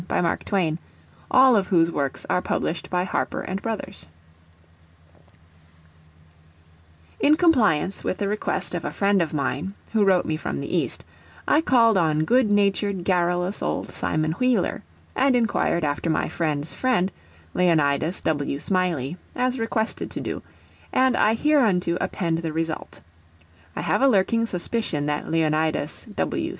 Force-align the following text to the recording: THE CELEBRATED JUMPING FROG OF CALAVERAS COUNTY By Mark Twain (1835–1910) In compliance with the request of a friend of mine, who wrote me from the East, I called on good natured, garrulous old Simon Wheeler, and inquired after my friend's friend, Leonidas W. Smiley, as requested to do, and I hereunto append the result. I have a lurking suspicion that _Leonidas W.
THE 0.01 0.07
CELEBRATED 0.15 0.47
JUMPING 0.47 0.77
FROG 1.29 1.57
OF 1.57 1.69
CALAVERAS 1.69 2.25
COUNTY 2.27 2.89
By 2.89 3.01
Mark 3.03 3.61
Twain 3.61 3.61
(1835–1910) 3.61 4.07
In 7.19 7.37
compliance 7.37 8.03
with 8.03 8.17
the 8.17 8.27
request 8.27 8.73
of 8.73 8.83
a 8.83 8.89
friend 8.89 9.21
of 9.21 9.35
mine, 9.35 9.75
who 9.91 10.03
wrote 10.03 10.25
me 10.25 10.35
from 10.37 10.59
the 10.59 10.75
East, 10.75 11.05
I 11.47 11.61
called 11.61 11.97
on 11.97 12.25
good 12.25 12.49
natured, 12.49 13.03
garrulous 13.03 13.61
old 13.61 13.91
Simon 13.91 14.31
Wheeler, 14.31 14.81
and 15.15 15.35
inquired 15.35 15.83
after 15.83 16.09
my 16.09 16.27
friend's 16.27 16.73
friend, 16.73 17.11
Leonidas 17.53 18.21
W. 18.21 18.57
Smiley, 18.57 19.17
as 19.35 19.59
requested 19.59 20.09
to 20.09 20.19
do, 20.19 20.41
and 20.91 21.15
I 21.15 21.35
hereunto 21.35 21.99
append 22.01 22.39
the 22.39 22.51
result. 22.51 23.01
I 23.75 23.81
have 23.81 24.01
a 24.01 24.07
lurking 24.07 24.47
suspicion 24.47 25.05
that 25.05 25.25
_Leonidas 25.27 26.07
W. 26.15 26.49